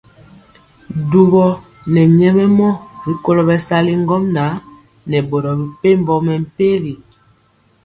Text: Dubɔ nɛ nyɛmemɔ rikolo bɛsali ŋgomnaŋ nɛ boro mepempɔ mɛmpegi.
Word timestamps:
Dubɔ 1.09 1.45
nɛ 1.93 2.01
nyɛmemɔ 2.17 2.69
rikolo 3.07 3.41
bɛsali 3.49 3.93
ŋgomnaŋ 4.03 4.51
nɛ 5.09 5.17
boro 5.29 5.51
mepempɔ 5.59 6.13
mɛmpegi. 6.25 6.93